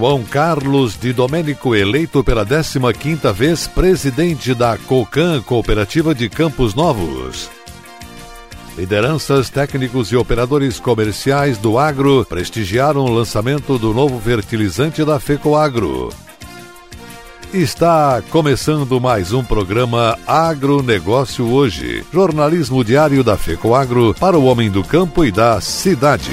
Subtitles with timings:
[0.00, 7.50] João Carlos de Domênico, eleito pela 15ª vez presidente da COCAN, Cooperativa de Campos Novos.
[8.78, 16.08] Lideranças, técnicos e operadores comerciais do agro prestigiaram o lançamento do novo fertilizante da FECOAGro.
[17.52, 24.82] Está começando mais um programa Agronegócio Hoje, jornalismo diário da FECOAGro para o homem do
[24.82, 26.32] campo e da cidade.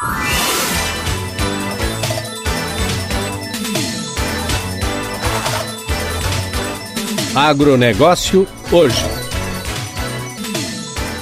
[7.35, 9.05] Agronegócio hoje.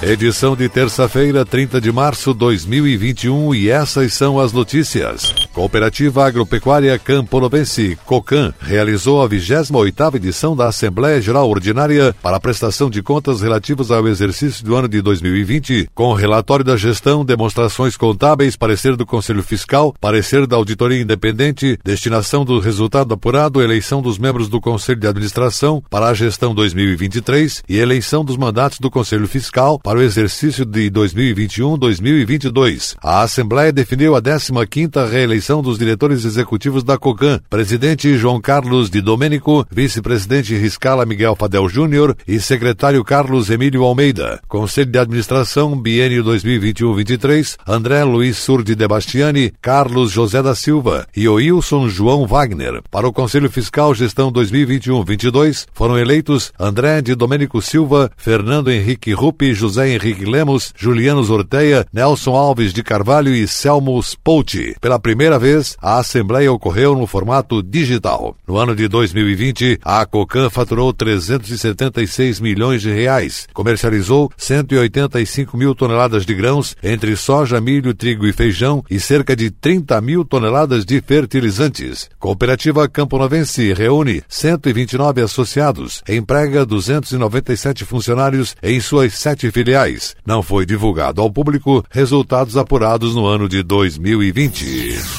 [0.01, 5.38] Edição de terça-feira, 30 de março de 2021 e essas são as notícias.
[5.53, 12.89] Cooperativa Agropecuária Campolovense, COCAN, realizou a 28ª edição da Assembleia Geral Ordinária para a prestação
[12.89, 18.55] de contas relativas ao exercício do ano de 2020, com relatório da gestão, demonstrações contábeis,
[18.55, 24.47] parecer do Conselho Fiscal, parecer da Auditoria Independente, destinação do resultado apurado, eleição dos membros
[24.47, 29.79] do Conselho de Administração para a gestão 2023 e eleição dos mandatos do Conselho Fiscal
[29.79, 32.95] para o exercício de 2021-2022.
[33.01, 38.89] A Assembleia definiu a 15ª reeleição eleição dos diretores executivos da COCAN, presidente João Carlos
[38.89, 44.41] de Domênico, vice-presidente Riscala Miguel Fadel Júnior e secretário Carlos Emílio Almeida.
[44.49, 51.25] Conselho de Administração, biênio 2021-23, André Luiz Surdi de Bastiani, Carlos José da Silva e
[51.25, 52.81] Oilson João Wagner.
[52.91, 59.53] Para o Conselho Fiscal Gestão 2021-22, foram eleitos André de Domênico Silva, Fernando Henrique Rupi,
[59.53, 64.75] José Henrique Lemos, Juliano Zorteia, Nelson Alves de Carvalho e Selmo Spouti.
[64.81, 68.35] Pela primeira vez, a Assembleia ocorreu no formato digital.
[68.47, 76.25] No ano de 2020, a Cocan faturou 376 milhões de reais, comercializou 185 mil toneladas
[76.25, 81.01] de grãos, entre soja, milho, trigo e feijão, e cerca de 30 mil toneladas de
[81.01, 82.09] fertilizantes.
[82.17, 90.15] Cooperativa Campo Novense reúne 129 associados, emprega 297 funcionários em suas sete filiais.
[90.25, 95.18] Não foi divulgado ao público resultados apurados no ano de 2020.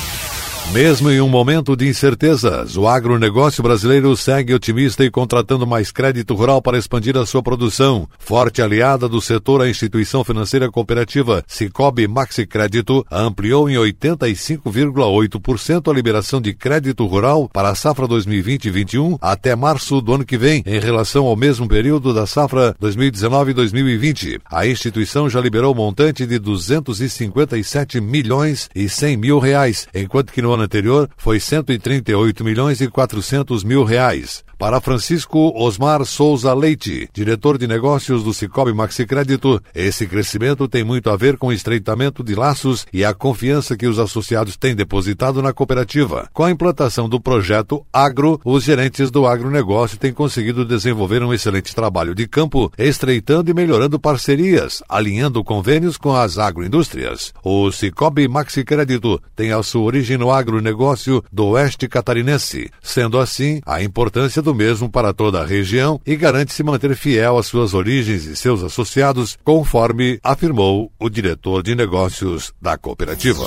[0.73, 6.33] Mesmo em um momento de incertezas, o agronegócio brasileiro segue otimista e contratando mais crédito
[6.33, 8.09] rural para expandir a sua produção.
[8.21, 15.93] Forte aliada do setor, a instituição financeira cooperativa Cicobi Maxi Crédito ampliou em 85,8% a
[15.93, 20.79] liberação de crédito rural para a safra 2020-21 até março do ano que vem, em
[20.79, 24.41] relação ao mesmo período da safra 2019-2020.
[24.49, 30.53] A instituição já liberou montante de 257 milhões e 100 mil reais, enquanto que no
[30.53, 34.44] ano ano anterior foi 138 milhões e 400 mil reais.
[34.60, 40.84] Para Francisco Osmar Souza Leite, diretor de negócios do Cicobi Maxi Crédito, esse crescimento tem
[40.84, 44.75] muito a ver com o estreitamento de laços e a confiança que os associados têm
[44.75, 46.28] depositado na cooperativa.
[46.34, 51.75] Com a implantação do projeto Agro, os gerentes do agronegócio têm conseguido desenvolver um excelente
[51.75, 57.32] trabalho de campo, estreitando e melhorando parcerias, alinhando convênios com as agroindústrias.
[57.42, 63.62] O Cicobi Maxi Crédito tem a sua origem no agronegócio do oeste catarinense, sendo assim
[63.65, 67.47] a importância do do mesmo para toda a região e garante se manter fiel às
[67.47, 73.44] suas origens e seus associados, conforme afirmou o diretor de negócios da cooperativa.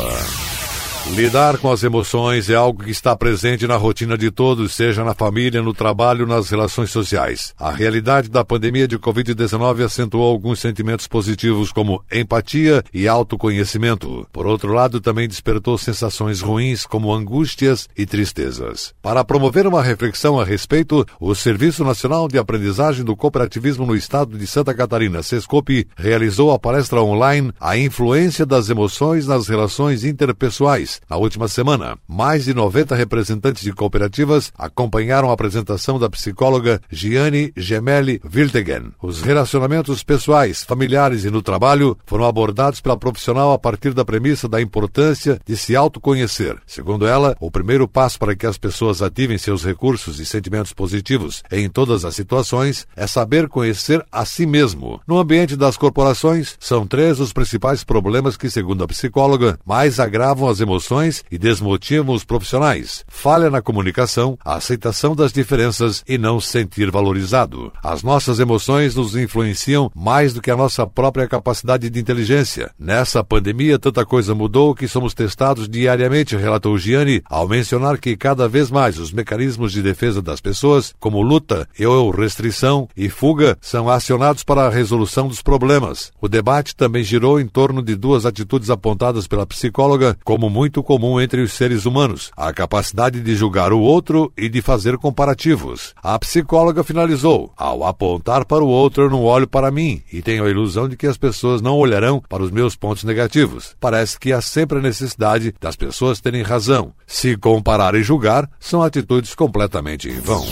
[1.11, 5.13] Lidar com as emoções é algo que está presente na rotina de todos, seja na
[5.13, 7.53] família, no trabalho, nas relações sociais.
[7.59, 14.25] A realidade da pandemia de Covid-19 acentuou alguns sentimentos positivos, como empatia e autoconhecimento.
[14.31, 18.93] Por outro lado, também despertou sensações ruins, como angústias e tristezas.
[19.01, 24.37] Para promover uma reflexão a respeito, o Serviço Nacional de Aprendizagem do Cooperativismo no Estado
[24.37, 30.92] de Santa Catarina, SESCOP, realizou a palestra online A Influência das Emoções nas Relações Interpessoais
[31.09, 37.51] na última semana, mais de 90 representantes de cooperativas acompanharam a apresentação da psicóloga Gianni
[37.57, 38.91] Gemelli Wiltegen.
[39.01, 44.47] Os relacionamentos pessoais, familiares e no trabalho foram abordados pela profissional a partir da premissa
[44.47, 46.57] da importância de se autoconhecer.
[46.65, 51.43] Segundo ela, o primeiro passo para que as pessoas ativem seus recursos e sentimentos positivos
[51.51, 55.01] em todas as situações é saber conhecer a si mesmo.
[55.07, 60.47] No ambiente das corporações, são três os principais problemas que, segundo a psicóloga, mais agravam
[60.47, 60.82] as emoções
[61.31, 63.05] e desmotivam os profissionais.
[63.07, 67.71] Falha na comunicação, a aceitação das diferenças e não se sentir valorizado.
[67.83, 72.71] As nossas emoções nos influenciam mais do que a nossa própria capacidade de inteligência.
[72.79, 78.47] Nessa pandemia, tanta coisa mudou que somos testados diariamente, relatou Gianni, ao mencionar que cada
[78.47, 83.89] vez mais os mecanismos de defesa das pessoas, como luta ou restrição e fuga, são
[83.89, 86.11] acionados para a resolução dos problemas.
[86.21, 91.19] O debate também girou em torno de duas atitudes apontadas pela psicóloga como muito comum
[91.19, 95.93] entre os seres humanos: a capacidade de julgar o outro e de fazer comparativos.
[96.01, 100.45] A psicóloga finalizou: ao apontar para o outro, eu não olho para mim e tenho
[100.45, 103.75] a ilusão de que as pessoas não olharão para os meus pontos negativos.
[103.79, 106.93] Parece que há sempre a necessidade das pessoas terem razão.
[107.05, 110.45] Se comparar e julgar, são atitudes completamente em vão.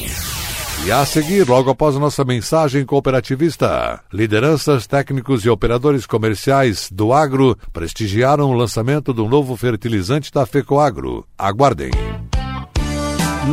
[0.84, 7.56] E a seguir, logo após nossa mensagem cooperativista, lideranças, técnicos e operadores comerciais do agro
[7.72, 11.24] prestigiaram o lançamento do novo fertilizante da FECOAGRO.
[11.38, 11.92] Aguardem.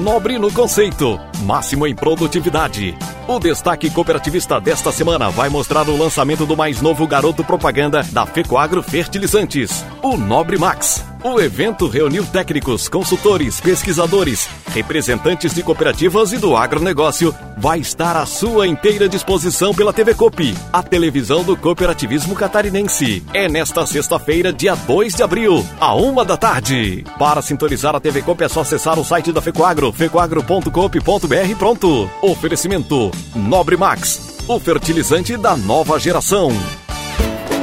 [0.02, 2.96] Nobre no conceito, máximo em produtividade.
[3.26, 8.24] O destaque cooperativista desta semana vai mostrar o lançamento do mais novo garoto propaganda da
[8.24, 11.07] FECOAGRO Fertilizantes, o Nobre Max.
[11.22, 17.34] O evento reuniu técnicos, consultores, pesquisadores, representantes de cooperativas e do agronegócio.
[17.56, 23.24] Vai estar à sua inteira disposição pela TV Copi, a televisão do cooperativismo catarinense.
[23.34, 27.04] É nesta sexta-feira, dia 2 de abril, à uma da tarde.
[27.18, 32.08] Para sintonizar a TV Copi é só acessar o site da Fecoagro, fecoagro.coop.br pronto.
[32.22, 36.52] Oferecimento Nobre Max, o fertilizante da nova geração.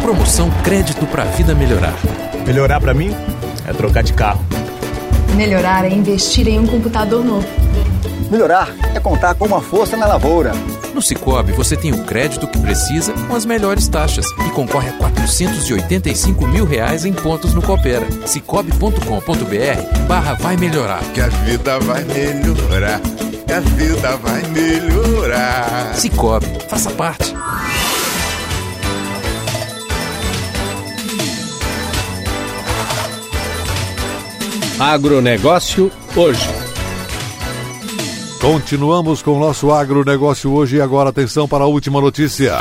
[0.02, 1.96] Promoção Crédito para a Vida Melhorar.
[2.46, 3.16] Melhorar para mim?
[3.68, 4.44] É trocar de carro.
[5.36, 7.48] Melhorar é investir em um computador novo.
[8.32, 10.54] Melhorar é contar com uma força na lavoura.
[10.94, 14.94] No Cicobi você tem o crédito que precisa com as melhores taxas e concorre a
[14.94, 18.08] 485 mil reais em pontos no Coopera.
[18.26, 21.04] Cicobi.com.br barra vai melhorar.
[21.14, 23.02] Que a vida vai melhorar.
[23.46, 25.94] Que a vida vai melhorar.
[25.96, 27.36] Cicobi, faça parte.
[34.86, 36.48] Agronegócio hoje.
[38.40, 42.54] Continuamos com o nosso agronegócio hoje e agora atenção para a última notícia.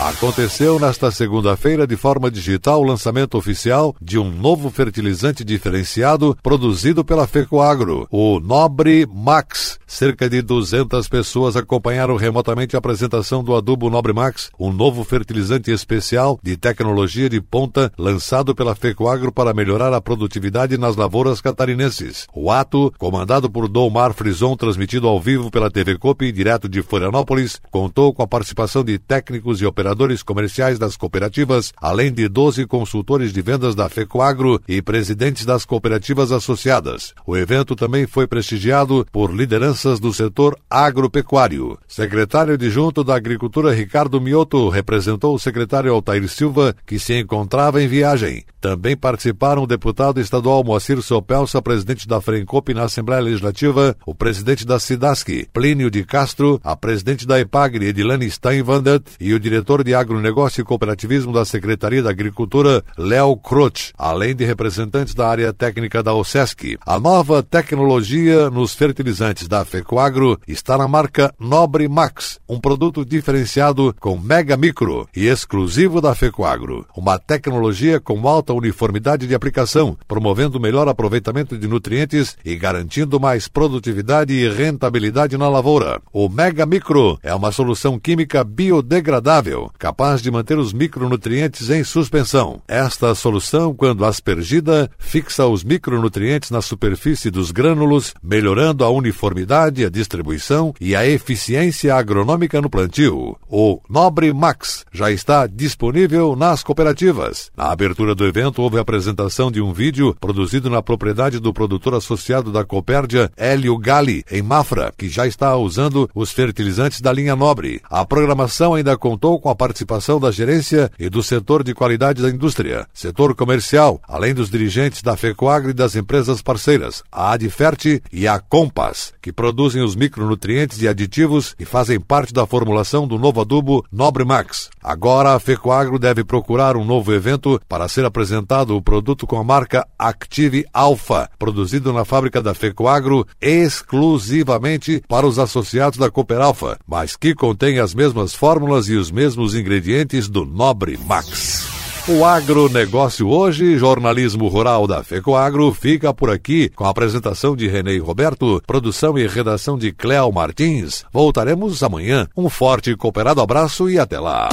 [0.00, 7.04] Aconteceu nesta segunda-feira, de forma digital, o lançamento oficial de um novo fertilizante diferenciado produzido
[7.04, 9.78] pela FECOAGRO, o Nobre Max.
[9.86, 15.70] Cerca de 200 pessoas acompanharam remotamente a apresentação do adubo Nobre Max, um novo fertilizante
[15.70, 22.26] especial de tecnologia de ponta lançado pela FECOAGRO para melhorar a produtividade nas lavouras catarinenses.
[22.34, 27.60] O ato, comandado por Domar Frison, transmitido ao vivo pela TV Copi, direto de Florianópolis,
[27.70, 32.64] contou com a participação de técnicos e operadores operadores comerciais das cooperativas, além de 12
[32.66, 37.12] consultores de vendas da FECOAGRO e presidentes das cooperativas associadas.
[37.26, 41.76] O evento também foi prestigiado por lideranças do setor agropecuário.
[41.88, 47.88] Secretário adjunto da Agricultura Ricardo Mioto representou o secretário Altair Silva, que se encontrava em
[47.88, 48.44] viagem.
[48.60, 54.66] Também participaram o deputado estadual Moacir Sopelsa, presidente da Frencop na Assembleia Legislativa, o presidente
[54.66, 59.94] da SIDASC, Plínio de Castro, a presidente da EPAGRE, Edilane Steinwandet, e o diretor de
[59.94, 66.02] Agronegócio e Cooperativismo da Secretaria da Agricultura, Léo Croce, além de representantes da área técnica
[66.02, 66.78] da OSESC.
[66.84, 73.94] A nova tecnologia nos fertilizantes da FECOAGRO está na marca Nobre Max, um produto diferenciado
[74.00, 76.86] com Mega Micro e exclusivo da FECOAGRO.
[76.96, 83.48] Uma tecnologia com alta uniformidade de aplicação, promovendo melhor aproveitamento de nutrientes e garantindo mais
[83.48, 86.00] produtividade e rentabilidade na lavoura.
[86.12, 92.62] O Mega Micro é uma solução química biodegradável capaz de manter os micronutrientes em suspensão.
[92.66, 99.90] Esta solução, quando aspergida, fixa os micronutrientes na superfície dos grânulos, melhorando a uniformidade, a
[99.90, 103.36] distribuição e a eficiência agronômica no plantio.
[103.48, 107.50] O Nobre Max já está disponível nas cooperativas.
[107.56, 111.94] Na abertura do evento houve a apresentação de um vídeo produzido na propriedade do produtor
[111.94, 117.36] associado da Copérdia, Hélio Gali, em Mafra, que já está usando os fertilizantes da linha
[117.36, 117.80] Nobre.
[117.88, 122.30] A programação ainda contou com a participação da gerência e do setor de qualidade da
[122.30, 128.26] indústria, setor comercial, além dos dirigentes da FECOAGRE e das empresas parceiras, a Adferte e
[128.26, 133.42] a Compass, que produzem os micronutrientes e aditivos e fazem parte da formulação do novo
[133.42, 134.70] adubo Nobre Max.
[134.82, 139.44] Agora a FECOAGRO deve procurar um novo evento para ser apresentado o produto com a
[139.44, 146.78] marca Active Alpha, produzido na fábrica da FECOAGRO exclusivamente para os associados da Cooper Alpha,
[146.88, 151.68] mas que contém as mesmas fórmulas e os mesmos os ingredientes do Nobre Max.
[152.08, 157.98] O agronegócio hoje, jornalismo rural da FECOAGro, fica por aqui com a apresentação de Renê
[157.98, 161.04] Roberto, produção e redação de Cléo Martins.
[161.12, 162.28] Voltaremos amanhã.
[162.36, 164.48] Um forte e cooperado abraço e até lá.